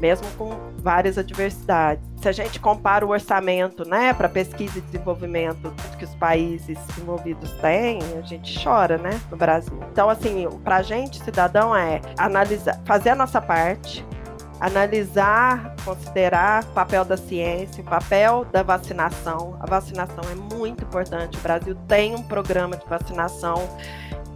mesmo 0.04 0.30
com 0.36 0.50
várias 0.82 1.16
adversidades. 1.16 2.04
Se 2.20 2.28
a 2.28 2.32
gente 2.32 2.60
compara 2.60 3.06
o 3.06 3.08
orçamento 3.08 3.88
né, 3.88 4.12
para 4.12 4.28
pesquisa 4.28 4.78
e 4.78 4.82
desenvolvimento 4.82 5.74
que 5.98 6.04
os 6.04 6.14
países 6.16 6.76
desenvolvidos 6.88 7.50
têm, 7.52 8.00
a 8.18 8.20
gente 8.20 8.62
chora 8.62 8.98
né, 8.98 9.18
no 9.30 9.36
Brasil. 9.38 9.80
Então, 9.90 10.10
assim, 10.10 10.46
para 10.62 10.76
a 10.76 10.82
gente, 10.82 11.24
cidadão, 11.24 11.74
é 11.74 12.02
analisar, 12.18 12.78
fazer 12.84 13.10
a 13.10 13.14
nossa 13.14 13.40
parte, 13.40 14.04
analisar, 14.60 15.74
considerar 15.82 16.64
o 16.64 16.74
papel 16.74 17.02
da 17.06 17.16
ciência, 17.16 17.82
o 17.82 17.86
papel 17.86 18.44
da 18.52 18.62
vacinação. 18.62 19.56
A 19.58 19.64
vacinação 19.64 20.22
é 20.30 20.54
muito 20.54 20.84
importante. 20.84 21.38
O 21.38 21.40
Brasil 21.40 21.74
tem 21.88 22.14
um 22.14 22.22
programa 22.22 22.76
de 22.76 22.86
vacinação 22.86 23.66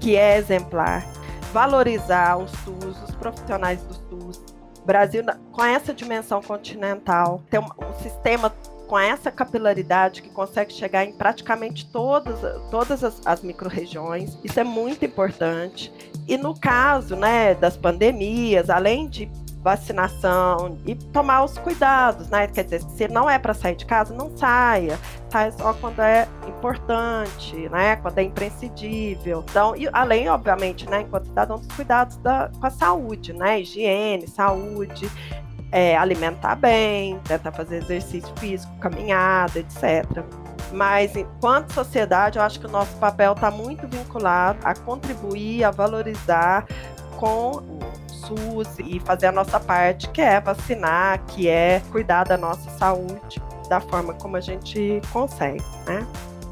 que 0.00 0.16
é 0.16 0.38
exemplar. 0.38 1.04
Valorizar 1.52 2.38
os 2.38 2.50
SUS, 2.64 3.02
os 3.02 3.14
profissionais 3.16 3.82
do 3.82 3.94
SUS. 3.94 4.47
Brasil, 4.88 5.22
com 5.52 5.62
essa 5.62 5.92
dimensão 5.92 6.40
continental, 6.40 7.42
tem 7.50 7.60
um, 7.60 7.68
sistema 8.02 8.48
com 8.86 8.98
essa 8.98 9.30
capilaridade 9.30 10.22
que 10.22 10.30
consegue 10.30 10.72
chegar 10.72 11.04
em 11.04 11.12
praticamente 11.12 11.84
todas, 11.84 12.40
todas 12.70 13.04
as, 13.04 13.20
as 13.26 13.42
micro-regiões. 13.42 14.38
Isso 14.42 14.58
é 14.58 14.64
muito 14.64 15.04
importante. 15.04 15.92
E 16.26 16.38
no 16.38 16.58
caso 16.58 17.16
né, 17.16 17.54
das 17.54 17.76
pandemias, 17.76 18.70
além 18.70 19.06
de 19.06 19.30
vacinação 19.68 20.78
e 20.86 20.94
tomar 20.94 21.44
os 21.44 21.58
cuidados, 21.58 22.28
né? 22.30 22.46
Quer 22.46 22.64
dizer, 22.64 22.80
se 22.80 23.06
não 23.08 23.28
é 23.28 23.38
para 23.38 23.52
sair 23.52 23.76
de 23.76 23.84
casa, 23.84 24.14
não 24.14 24.34
saia. 24.34 24.98
Saia 25.30 25.52
só 25.52 25.74
quando 25.74 26.00
é 26.00 26.26
importante, 26.46 27.68
né? 27.68 27.96
Quando 27.96 28.18
é 28.18 28.22
imprescindível. 28.22 29.44
Então, 29.50 29.76
e 29.76 29.86
além, 29.92 30.28
obviamente, 30.30 30.88
né, 30.88 31.02
enquanto 31.02 31.26
cidadão, 31.26 31.58
dos 31.58 31.68
cuidados 31.76 32.16
da, 32.18 32.50
com 32.58 32.66
a 32.66 32.70
saúde, 32.70 33.34
né? 33.34 33.60
Higiene, 33.60 34.26
saúde. 34.26 35.10
É, 35.70 35.98
alimentar 35.98 36.54
bem, 36.54 37.18
tentar 37.24 37.52
fazer 37.52 37.82
exercício 37.82 38.32
físico, 38.38 38.74
caminhada, 38.78 39.58
etc. 39.58 40.24
Mas, 40.72 41.14
enquanto 41.14 41.74
sociedade, 41.74 42.38
eu 42.38 42.42
acho 42.42 42.58
que 42.58 42.64
o 42.64 42.70
nosso 42.70 42.96
papel 42.96 43.34
está 43.34 43.50
muito 43.50 43.86
vinculado 43.86 44.60
a 44.64 44.74
contribuir, 44.74 45.64
a 45.64 45.70
valorizar 45.70 46.66
com 47.18 47.78
SUS 48.28 48.78
e 48.78 49.00
fazer 49.00 49.26
a 49.26 49.32
nossa 49.32 49.58
parte, 49.58 50.08
que 50.10 50.20
é 50.20 50.40
vacinar, 50.40 51.24
que 51.26 51.48
é 51.48 51.82
cuidar 51.90 52.24
da 52.24 52.36
nossa 52.36 52.70
saúde 52.70 53.40
da 53.68 53.80
forma 53.80 54.14
como 54.14 54.36
a 54.36 54.40
gente 54.40 55.00
consegue, 55.12 55.62
né? 55.86 56.06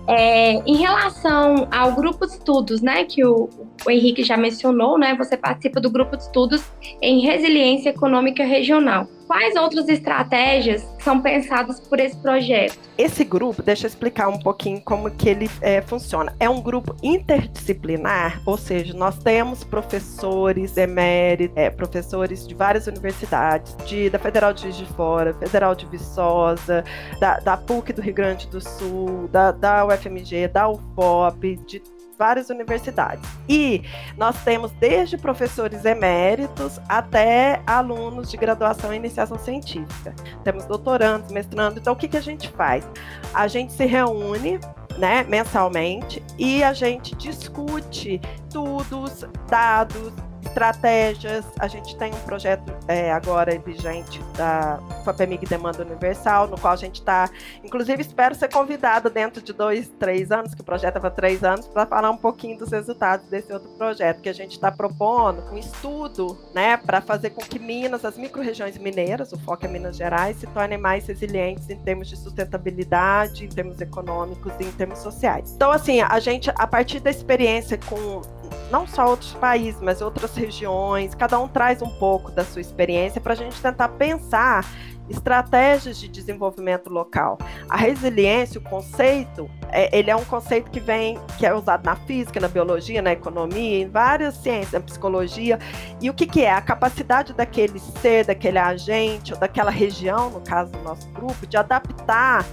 É, 0.09 0.53
em 0.53 0.77
relação 0.77 1.67
ao 1.73 1.93
grupo 1.93 2.27
de 2.27 2.35
estudos, 2.35 2.81
né, 2.81 3.05
que 3.05 3.25
o, 3.25 3.49
o, 3.85 3.91
Henrique 3.91 4.23
já 4.23 4.37
mencionou, 4.37 4.97
né, 4.97 5.17
você 5.17 5.37
participa 5.37 5.81
do 5.81 5.91
grupo 5.91 6.17
de 6.17 6.23
estudos 6.23 6.63
em 7.03 7.21
resiliência 7.23 7.91
econômica 7.91 8.45
regional. 8.45 9.09
Quais 9.27 9.57
outras 9.57 9.89
estratégias 9.89 10.87
são 11.01 11.21
pensadas 11.21 11.81
por 11.81 11.99
esse 11.99 12.17
projeto? 12.17 12.79
Esse 12.97 13.25
grupo, 13.25 13.61
deixa 13.63 13.87
eu 13.87 13.89
explicar 13.89 14.29
um 14.29 14.39
pouquinho 14.39 14.81
como 14.81 15.11
que 15.11 15.29
ele 15.29 15.51
é, 15.61 15.83
funciona. 15.83 16.33
É 16.39 16.49
um 16.49 16.61
grupo 16.61 16.95
interdisciplinar, 17.03 18.41
ou 18.47 18.57
seja, 18.57 18.95
nós 18.95 19.19
temos 19.19 19.65
professores 19.65 20.77
eméritos, 20.77 21.57
é, 21.57 21.69
professores 21.71 22.47
de 22.47 22.55
várias 22.55 22.87
universidades, 22.87 23.77
de, 23.85 24.09
da 24.09 24.19
Federal 24.19 24.53
de 24.53 24.63
Juiz 24.63 24.77
de 24.77 24.87
Fora, 24.87 25.35
Federal 25.35 25.75
de 25.75 25.87
Viçosa, 25.87 26.85
da, 27.21 27.41
da 27.41 27.57
PUC 27.57 27.93
do 27.93 28.01
Rio 28.01 28.15
Grande 28.15 28.47
do 28.47 28.61
Sul, 28.61 29.29
da, 29.33 29.51
da 29.51 29.85
UFMG, 29.87 30.49
da 30.49 30.69
UFOP, 30.69 31.57
de 31.67 31.83
várias 32.19 32.51
universidades. 32.51 33.29
E 33.49 33.83
nós 34.17 34.43
temos 34.45 34.73
desde 34.73 35.17
professores 35.17 35.85
eméritos 35.85 36.81
até 36.89 37.63
alunos 37.67 38.31
de 38.31 38.37
graduação 38.37 38.93
e 38.93 38.97
iniciação 38.97 39.39
científica. 39.39 40.15
Temos 40.43 40.65
doutorandos, 40.67 41.31
mestrandos. 41.31 41.79
Então, 41.79 41.93
o 41.93 41.97
que, 41.97 42.09
que 42.09 42.17
a 42.17 42.23
gente 42.23 42.49
faz? 42.51 42.89
A 43.33 43.47
gente 43.47 43.73
se 43.73 43.85
reúne 43.85 44.59
né, 44.99 45.25
mensalmente 45.25 46.23
e 46.39 46.63
a 46.63 46.73
gente 46.73 47.15
discute 47.15 48.21
estudos, 48.47 49.25
dados, 49.49 50.13
estratégias. 50.47 51.45
A 51.59 51.69
gente 51.69 51.97
tem 51.97 52.13
um 52.13 52.21
projeto 52.21 52.73
é, 52.89 53.13
agora 53.13 53.59
vigente 53.59 54.21
da 54.37 54.81
FAPEMIG 55.05 55.47
Demanda 55.47 55.83
Universal, 55.83 56.49
no 56.49 56.59
qual 56.59 56.73
a 56.73 56.77
gente 56.77 56.97
está, 56.97 57.31
inclusive, 57.63 58.01
espero 58.01 58.35
ser 58.35 58.51
convidada 58.53 59.11
dentro 59.11 59.43
de 59.43 59.53
dois, 59.53 59.89
três 59.99 60.31
anos, 60.33 60.55
que 60.55 60.61
o 60.61 60.65
projeto 60.65 60.97
é 60.97 61.01
para 61.01 61.11
três 61.11 61.45
anos, 61.45 61.67
para 61.67 61.87
falar 61.87 62.11
um 62.11 62.17
pouquinho 62.17 62.59
dos 62.59 62.71
resultados 62.71 63.27
desse 63.27 63.53
outro 63.53 63.69
projeto, 63.71 64.21
que 64.21 64.29
a 64.29 64.35
gente 64.35 64.53
está 64.53 64.71
propondo 64.71 65.43
um 65.53 65.59
estudo 65.59 66.39
né, 66.55 66.77
para 66.77 67.01
fazer 67.01 67.31
com 67.31 67.43
que 67.43 67.59
Minas, 67.59 68.05
as 68.05 68.17
micro-regiões 68.17 68.79
mineiras, 68.79 69.33
o 69.33 69.39
foco 69.39 69.67
é 69.67 69.69
Minas 69.69 69.97
Gerais, 69.97 70.37
se 70.37 70.47
tornem 70.47 70.79
mais 70.79 71.07
resilientes 71.07 71.69
em 71.69 71.77
termos 71.77 72.09
de 72.09 72.17
sustentabilidade, 72.17 73.45
em 73.45 73.49
termos 73.49 73.81
econômicos 73.81 74.53
e 74.61 74.65
em 74.65 74.73
termos 74.73 75.01
sociais. 75.01 75.53
Então, 75.55 75.71
assim, 75.71 76.01
a 76.01 76.19
gente, 76.21 76.51
a 76.55 76.67
partir 76.67 77.01
da 77.01 77.11
experiência 77.11 77.79
com 77.79 78.23
não 78.71 78.87
só 78.87 79.09
outros 79.09 79.33
países, 79.35 79.81
mas 79.81 80.01
outras 80.01 80.36
regiões, 80.37 81.15
cada 81.15 81.39
um 81.39 81.49
traz 81.49 81.83
um 81.83 81.91
pouco 81.99 82.31
da 82.31 82.45
sua 82.45 82.61
experiência 82.61 83.21
para 83.21 83.33
a 83.33 83.37
gente 83.37 83.61
tentar 83.61 83.89
pensar 83.91 84.65
estratégias 85.09 85.99
de 85.99 86.09
desenvolvimento 86.09 86.91
local. 86.91 87.39
A 87.69 87.77
resiliência, 87.77 88.61
o 88.61 88.65
conceito, 88.65 89.49
é, 89.71 89.97
ele 89.97 90.11
é 90.11 90.17
um 90.17 90.25
conceito 90.25 90.71
que 90.71 90.81
vem, 90.81 91.19
que 91.39 91.47
é 91.47 91.55
usado 91.55 91.85
na 91.85 91.97
física, 91.97 92.41
na 92.41 92.49
biologia, 92.49 93.01
na 93.01 93.13
economia, 93.13 93.83
em 93.83 93.89
várias 93.89 94.35
ciências, 94.37 94.73
na 94.73 94.81
psicologia. 94.81 95.59
E 96.01 96.11
o 96.11 96.15
que, 96.15 96.27
que 96.27 96.43
é? 96.43 96.53
A 96.53 96.61
capacidade 96.61 97.33
daquele 97.33 97.79
ser, 97.79 98.27
daquele 98.27 98.59
agente, 98.59 99.33
ou 99.33 99.39
daquela 99.39 99.71
região, 99.71 100.31
no 100.31 100.41
caso 100.41 100.73
do 100.73 100.83
nosso 100.83 101.09
grupo, 101.11 101.47
de 101.47 101.57
adaptar 101.57 102.45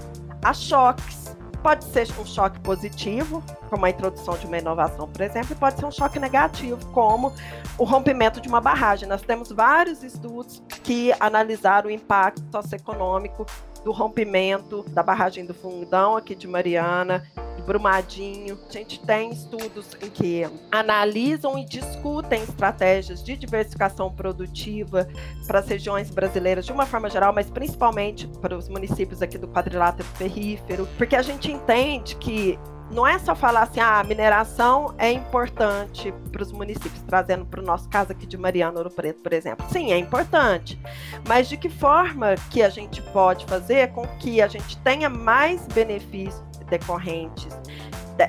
a 0.43 0.53
choques 0.53 1.35
Pode 1.63 1.85
ser 1.85 2.09
um 2.19 2.25
choque 2.25 2.59
positivo, 2.59 3.41
como 3.69 3.85
a 3.85 3.89
introdução 3.89 4.37
de 4.37 4.45
uma 4.45 4.57
inovação, 4.57 5.07
por 5.07 5.21
exemplo, 5.21 5.53
e 5.53 5.55
pode 5.55 5.79
ser 5.79 5.85
um 5.85 5.91
choque 5.91 6.19
negativo, 6.19 6.85
como 6.87 7.33
o 7.77 7.85
rompimento 7.85 8.41
de 8.41 8.49
uma 8.49 8.59
barragem. 8.59 9.07
Nós 9.07 9.21
temos 9.21 9.49
vários 9.49 10.03
estudos 10.03 10.61
que 10.83 11.13
analisaram 11.21 11.87
o 11.87 11.91
impacto 11.91 12.43
socioeconômico 12.51 13.45
do 13.83 13.91
rompimento 13.91 14.83
da 14.89 15.03
barragem 15.03 15.45
do 15.45 15.53
Fundão, 15.53 16.15
aqui 16.15 16.35
de 16.35 16.47
Mariana, 16.47 17.23
Brumadinho. 17.65 18.59
A 18.69 18.71
gente 18.71 18.99
tem 18.99 19.31
estudos 19.31 19.87
em 20.01 20.09
que 20.09 20.47
analisam 20.71 21.57
e 21.57 21.65
discutem 21.65 22.43
estratégias 22.43 23.23
de 23.23 23.35
diversificação 23.35 24.11
produtiva 24.11 25.07
para 25.47 25.59
as 25.59 25.67
regiões 25.67 26.09
brasileiras 26.09 26.65
de 26.65 26.71
uma 26.71 26.85
forma 26.85 27.09
geral, 27.09 27.33
mas 27.33 27.49
principalmente 27.49 28.27
para 28.41 28.55
os 28.57 28.69
municípios 28.69 29.21
aqui 29.21 29.37
do 29.37 29.47
quadrilátero 29.47 30.07
ferrífero, 30.09 30.87
porque 30.97 31.15
a 31.15 31.21
gente 31.21 31.51
entende 31.51 32.15
que 32.15 32.59
não 32.91 33.07
é 33.07 33.17
só 33.17 33.35
falar 33.35 33.63
assim, 33.63 33.79
ah, 33.79 33.99
a 33.99 34.03
mineração 34.03 34.93
é 34.97 35.11
importante 35.11 36.13
para 36.31 36.43
os 36.43 36.51
municípios, 36.51 37.01
trazendo 37.07 37.45
para 37.45 37.59
o 37.59 37.63
nosso 37.63 37.89
caso 37.89 38.11
aqui 38.11 38.25
de 38.25 38.37
Mariana 38.37 38.77
Ouro 38.77 38.91
Preto, 38.91 39.21
por 39.21 39.33
exemplo. 39.33 39.65
Sim, 39.69 39.91
é 39.91 39.97
importante. 39.97 40.79
Mas 41.27 41.49
de 41.49 41.57
que 41.57 41.69
forma 41.69 42.35
que 42.49 42.61
a 42.61 42.69
gente 42.69 43.01
pode 43.01 43.45
fazer 43.45 43.91
com 43.91 44.07
que 44.19 44.41
a 44.41 44.47
gente 44.47 44.77
tenha 44.79 45.09
mais 45.09 45.65
benefícios 45.67 46.43
decorrentes 46.69 47.47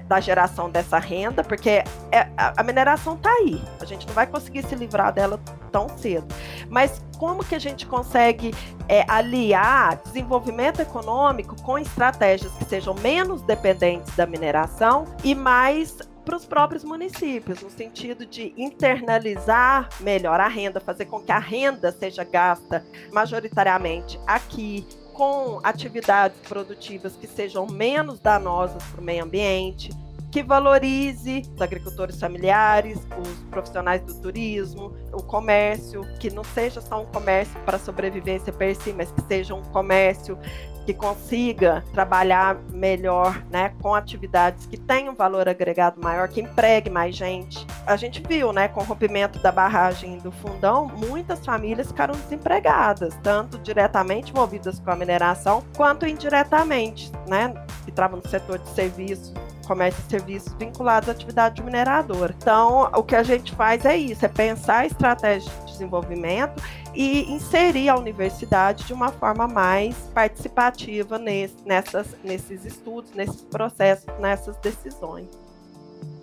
da 0.06 0.20
geração 0.20 0.70
dessa 0.70 0.98
renda, 0.98 1.44
porque 1.44 1.84
é, 2.10 2.28
a 2.36 2.62
mineração 2.62 3.14
está 3.14 3.30
aí, 3.30 3.62
a 3.80 3.84
gente 3.84 4.06
não 4.06 4.14
vai 4.14 4.26
conseguir 4.26 4.64
se 4.64 4.74
livrar 4.74 5.12
dela 5.12 5.40
tão 5.70 5.88
cedo. 5.96 6.26
Mas 6.68 7.02
como 7.18 7.44
que 7.44 7.54
a 7.54 7.58
gente 7.58 7.86
consegue 7.86 8.54
é, 8.88 9.04
aliar 9.08 9.96
desenvolvimento 10.04 10.80
econômico 10.80 11.60
com 11.62 11.78
estratégias 11.78 12.52
que 12.52 12.64
sejam 12.64 12.94
menos 12.94 13.42
dependentes 13.42 14.14
da 14.16 14.26
mineração 14.26 15.04
e 15.22 15.34
mais 15.34 15.98
para 16.24 16.36
os 16.36 16.46
próprios 16.46 16.82
municípios, 16.82 17.60
no 17.60 17.68
sentido 17.68 18.24
de 18.24 18.54
internalizar 18.56 19.88
melhor 20.00 20.40
a 20.40 20.48
renda, 20.48 20.80
fazer 20.80 21.04
com 21.04 21.20
que 21.20 21.30
a 21.30 21.38
renda 21.38 21.92
seja 21.92 22.24
gasta 22.24 22.84
majoritariamente 23.12 24.18
aqui 24.26 24.86
com 25.14 25.60
atividades 25.62 26.38
produtivas 26.40 27.16
que 27.16 27.26
sejam 27.26 27.66
menos 27.66 28.18
danosas 28.18 28.82
para 28.82 29.00
o 29.00 29.04
meio 29.04 29.24
ambiente, 29.24 29.90
que 30.34 30.42
valorize 30.42 31.42
os 31.54 31.62
agricultores 31.62 32.18
familiares, 32.18 32.98
os 33.22 33.38
profissionais 33.52 34.02
do 34.02 34.20
turismo, 34.20 34.92
o 35.12 35.22
comércio, 35.22 36.02
que 36.18 36.28
não 36.28 36.42
seja 36.42 36.80
só 36.80 37.02
um 37.02 37.06
comércio 37.06 37.56
para 37.60 37.78
sobrevivência 37.78 38.52
per 38.52 38.74
si, 38.74 38.92
mas 38.92 39.12
que 39.12 39.22
seja 39.28 39.54
um 39.54 39.62
comércio 39.62 40.36
que 40.84 40.92
consiga 40.92 41.84
trabalhar 41.92 42.58
melhor, 42.72 43.44
né, 43.48 43.74
com 43.80 43.94
atividades 43.94 44.66
que 44.66 44.76
tenham 44.76 45.14
valor 45.14 45.48
agregado 45.48 46.02
maior, 46.02 46.28
que 46.28 46.40
empregue 46.40 46.90
mais 46.90 47.14
gente. 47.14 47.64
A 47.86 47.94
gente 47.94 48.20
viu, 48.20 48.52
né, 48.52 48.66
com 48.66 48.80
o 48.80 48.84
rompimento 48.84 49.38
da 49.38 49.52
barragem 49.52 50.18
do 50.18 50.32
Fundão, 50.32 50.88
muitas 50.88 51.46
famílias 51.46 51.86
ficaram 51.86 52.12
desempregadas, 52.12 53.16
tanto 53.22 53.56
diretamente 53.58 54.32
envolvidas 54.32 54.80
com 54.80 54.90
a 54.90 54.96
mineração, 54.96 55.62
quanto 55.76 56.08
indiretamente, 56.08 57.12
né, 57.28 57.54
que 57.84 57.90
estavam 57.90 58.18
no 58.18 58.28
setor 58.28 58.58
de 58.58 58.68
serviços 58.70 59.32
comércio 59.64 60.02
e 60.06 60.10
serviços 60.10 60.52
vinculados 60.54 61.08
à 61.08 61.12
atividade 61.12 61.62
mineradora. 61.62 62.34
Então, 62.36 62.90
o 62.94 63.02
que 63.02 63.16
a 63.16 63.22
gente 63.22 63.54
faz 63.54 63.84
é 63.84 63.96
isso, 63.96 64.24
é 64.24 64.28
pensar 64.28 64.78
a 64.78 64.86
estratégia 64.86 65.50
de 65.66 65.72
desenvolvimento 65.72 66.62
e 66.94 67.32
inserir 67.32 67.88
a 67.88 67.96
universidade 67.96 68.84
de 68.84 68.92
uma 68.92 69.10
forma 69.10 69.48
mais 69.48 69.96
participativa 70.14 71.18
nesse, 71.18 71.56
nessas, 71.66 72.06
nesses 72.22 72.64
estudos, 72.64 73.12
nesses 73.12 73.40
processos, 73.42 74.06
nessas 74.20 74.56
decisões. 74.58 75.26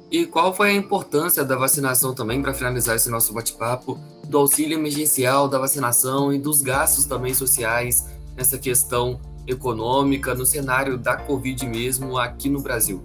E 0.09 0.25
qual 0.25 0.53
foi 0.53 0.71
a 0.71 0.73
importância 0.73 1.43
da 1.43 1.55
vacinação 1.55 2.13
também, 2.13 2.41
para 2.41 2.53
finalizar 2.53 2.97
esse 2.97 3.09
nosso 3.09 3.33
bate-papo, 3.33 3.97
do 4.27 4.37
auxílio 4.37 4.77
emergencial, 4.77 5.47
da 5.47 5.57
vacinação 5.57 6.33
e 6.33 6.37
dos 6.39 6.61
gastos 6.61 7.05
também 7.05 7.33
sociais 7.33 8.05
nessa 8.35 8.57
questão 8.57 9.19
econômica, 9.47 10.35
no 10.35 10.45
cenário 10.45 10.97
da 10.97 11.15
Covid 11.15 11.65
mesmo 11.65 12.17
aqui 12.17 12.49
no 12.49 12.61
Brasil? 12.61 13.01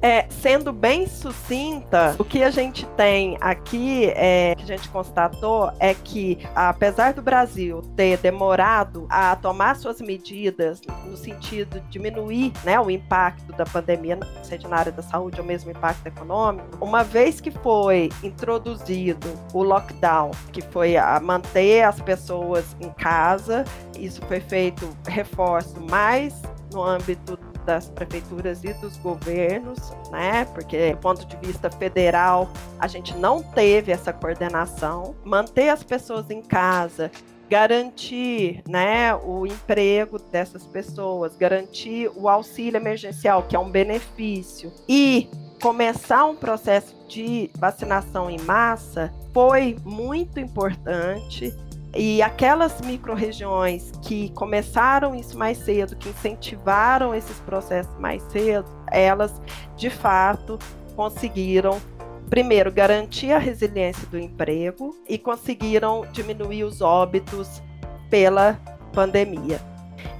É, 0.00 0.26
sendo 0.30 0.72
bem 0.72 1.08
sucinta, 1.08 2.14
o 2.18 2.24
que 2.24 2.42
a 2.42 2.50
gente 2.50 2.86
tem 2.96 3.36
aqui, 3.40 4.06
é, 4.14 4.54
que 4.54 4.62
a 4.62 4.66
gente 4.66 4.88
constatou, 4.90 5.72
é 5.80 5.92
que, 5.92 6.38
apesar 6.54 7.12
do 7.12 7.20
Brasil 7.20 7.82
ter 7.96 8.16
demorado 8.18 9.06
a 9.10 9.34
tomar 9.34 9.74
suas 9.76 10.00
medidas 10.00 10.80
no 11.04 11.16
sentido 11.16 11.80
de 11.80 11.88
diminuir 11.88 12.52
né, 12.64 12.78
o 12.78 12.88
impacto 12.90 13.52
da 13.54 13.64
pandemia, 13.64 14.18
seja 14.42 14.68
na 14.68 14.76
área 14.76 14.92
da 14.92 15.02
saúde 15.02 15.40
ou 15.40 15.46
mesmo 15.46 15.70
impacto 15.70 16.06
econômico, 16.06 16.66
uma 16.80 17.02
vez 17.02 17.40
que 17.40 17.50
foi 17.50 18.08
introduzido 18.22 19.26
o 19.52 19.64
lockdown, 19.64 20.30
que 20.52 20.62
foi 20.62 20.96
a 20.96 21.18
manter 21.18 21.82
as 21.82 22.00
pessoas 22.00 22.76
em 22.80 22.90
casa, 22.90 23.64
isso 23.98 24.20
foi 24.26 24.38
feito, 24.38 24.88
reforço, 25.06 25.80
mais 25.90 26.40
no 26.72 26.82
âmbito 26.82 27.38
das 27.68 27.90
prefeituras 27.90 28.64
e 28.64 28.72
dos 28.72 28.96
governos, 28.96 29.78
né? 30.10 30.46
Porque 30.54 30.92
do 30.92 30.96
ponto 30.96 31.26
de 31.26 31.36
vista 31.36 31.70
federal, 31.70 32.48
a 32.78 32.88
gente 32.88 33.14
não 33.14 33.42
teve 33.42 33.92
essa 33.92 34.10
coordenação. 34.10 35.14
Manter 35.22 35.68
as 35.68 35.82
pessoas 35.82 36.30
em 36.30 36.40
casa, 36.40 37.10
garantir 37.50 38.62
né, 38.66 39.14
o 39.14 39.46
emprego 39.46 40.18
dessas 40.18 40.66
pessoas, 40.66 41.36
garantir 41.36 42.10
o 42.16 42.26
auxílio 42.26 42.78
emergencial, 42.78 43.42
que 43.42 43.54
é 43.54 43.58
um 43.58 43.70
benefício, 43.70 44.72
e 44.88 45.28
começar 45.60 46.24
um 46.24 46.36
processo 46.36 46.96
de 47.06 47.50
vacinação 47.58 48.30
em 48.30 48.40
massa 48.40 49.12
foi 49.34 49.76
muito 49.84 50.40
importante 50.40 51.54
e 51.94 52.20
aquelas 52.22 52.80
micro-regiões 52.80 53.92
que 54.02 54.30
começaram 54.30 55.14
isso 55.14 55.38
mais 55.38 55.58
cedo, 55.58 55.96
que 55.96 56.08
incentivaram 56.08 57.14
esses 57.14 57.38
processos 57.40 57.98
mais 57.98 58.22
cedo, 58.24 58.68
elas, 58.90 59.40
de 59.76 59.88
fato, 59.88 60.58
conseguiram, 60.94 61.80
primeiro, 62.28 62.70
garantir 62.70 63.32
a 63.32 63.38
resiliência 63.38 64.06
do 64.08 64.18
emprego 64.18 64.94
e 65.08 65.16
conseguiram 65.16 66.06
diminuir 66.12 66.64
os 66.64 66.80
óbitos 66.80 67.62
pela 68.10 68.60
pandemia. 68.92 69.60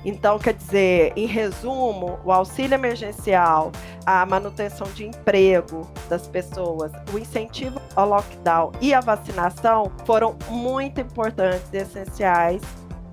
Então, 0.05 0.39
quer 0.39 0.55
dizer, 0.55 1.13
em 1.17 1.27
resumo, 1.27 2.19
o 2.25 2.33
auxílio 2.33 2.75
emergencial, 2.75 3.73
a 4.07 4.25
manutenção 4.25 4.87
de 4.93 5.07
emprego 5.07 5.89
das 6.09 6.27
pessoas, 6.27 6.93
o 7.13 7.19
incentivo 7.19 7.81
ao 7.95 8.09
lockdown 8.09 8.73
e 8.81 8.95
a 8.95 9.01
vacinação 9.01 9.93
foram 10.07 10.37
muito 10.51 11.01
importantes 11.01 11.69
e 11.73 11.79
essenciais 11.79 12.63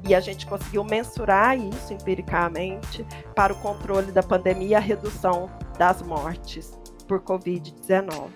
e 0.07 0.13
a 0.13 0.19
gente 0.19 0.45
conseguiu 0.45 0.83
mensurar 0.83 1.57
isso 1.57 1.93
empiricamente 1.93 3.05
para 3.35 3.51
o 3.51 3.55
controle 3.57 4.11
da 4.11 4.21
pandemia 4.21 4.67
e 4.67 4.75
a 4.75 4.79
redução 4.79 5.49
das 5.77 6.01
mortes 6.01 6.77
por 7.07 7.21
Covid-19. 7.21 8.29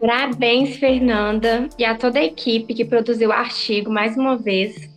Parabéns, 0.00 0.76
Fernanda, 0.76 1.68
e 1.78 1.84
a 1.84 1.94
toda 1.94 2.18
a 2.18 2.24
equipe 2.24 2.72
que 2.72 2.84
produziu 2.84 3.28
o 3.28 3.32
artigo 3.32 3.90
mais 3.90 4.16
uma 4.16 4.36
vez. 4.36 4.88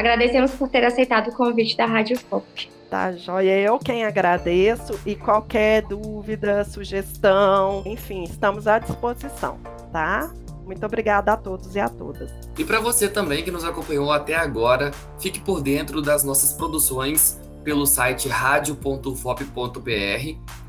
Agradecemos 0.00 0.52
por 0.52 0.70
ter 0.70 0.82
aceitado 0.82 1.28
o 1.28 1.32
convite 1.34 1.76
da 1.76 1.84
Rádio 1.84 2.18
Pop. 2.20 2.70
Tá, 2.88 3.12
joia. 3.12 3.60
Eu 3.60 3.78
quem 3.78 4.02
agradeço 4.02 4.98
e 5.04 5.14
qualquer 5.14 5.82
dúvida, 5.82 6.64
sugestão, 6.64 7.82
enfim, 7.84 8.24
estamos 8.24 8.66
à 8.66 8.78
disposição, 8.78 9.60
tá? 9.92 10.32
Muito 10.64 10.86
obrigada 10.86 11.34
a 11.34 11.36
todos 11.36 11.76
e 11.76 11.80
a 11.80 11.86
todas. 11.86 12.30
E 12.56 12.64
para 12.64 12.80
você 12.80 13.10
também 13.10 13.44
que 13.44 13.50
nos 13.50 13.62
acompanhou 13.62 14.10
até 14.10 14.34
agora, 14.34 14.90
fique 15.18 15.38
por 15.38 15.60
dentro 15.60 16.00
das 16.00 16.24
nossas 16.24 16.54
produções 16.54 17.38
pelo 17.62 17.84
site 17.84 18.26
radio.fop.br 18.26 19.10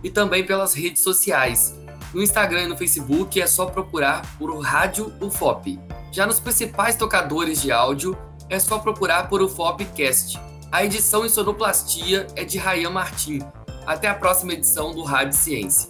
e 0.04 0.10
também 0.10 0.46
pelas 0.46 0.74
redes 0.74 1.04
sociais. 1.04 1.74
No 2.14 2.22
Instagram 2.22 2.64
e 2.64 2.68
no 2.68 2.76
Facebook 2.76 3.42
é 3.42 3.48
só 3.48 3.68
procurar 3.68 4.24
por 4.38 4.54
Rádio 4.60 5.14
UFOP. 5.22 5.80
Já 6.12 6.28
nos 6.28 6.42
principais 6.42 6.98
tocadores 6.98 7.62
de 7.62 7.72
áudio 7.72 8.18
é 8.52 8.60
só 8.60 8.78
procurar 8.78 9.30
por 9.30 9.42
UFOPcast. 9.42 10.38
A 10.70 10.84
edição 10.84 11.26
em 11.26 11.30
sonoplastia 11.30 12.28
é 12.36 12.44
de 12.44 12.58
Rayan 12.58 12.90
Martim. 12.90 13.40
Até 13.88 14.10
a 14.10 14.14
próxima 14.14 14.54
edição 14.54 14.94
do 14.94 15.04
Rádio 15.04 15.38
Ciência. 15.38 15.90